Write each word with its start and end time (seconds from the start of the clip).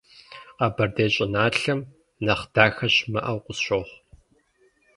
Къэбэрдей 0.57 1.09
щӏыналъэм 1.15 1.79
нэхъ 2.25 2.43
дахэ 2.53 2.87
щымыӏэу 2.93 3.39
къысщохъу. 3.45 3.95